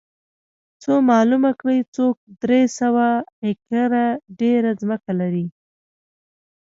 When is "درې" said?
2.43-2.61